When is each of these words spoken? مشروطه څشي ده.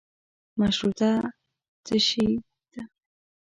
مشروطه 0.59 1.09
څشي 1.85 2.27
ده. 2.73 2.81